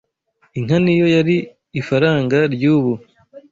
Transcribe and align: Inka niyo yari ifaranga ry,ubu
Inka 0.57 0.77
niyo 0.83 1.05
yari 1.15 1.35
ifaranga 1.79 2.37
ry,ubu 2.53 2.93